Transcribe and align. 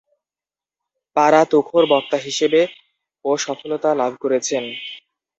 পারা 1.15 1.41
তুখোড় 1.51 1.87
বক্তা 1.91 2.17
হিসেবে 2.25 2.61
ও 3.25 3.31
সফলতা 3.37 3.89
লাভ 4.01 4.11
করেছেন। 4.23 4.63